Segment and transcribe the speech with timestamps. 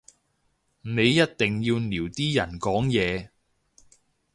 [0.03, 0.03] 你
[1.13, 3.29] 一定要撩啲人講嘢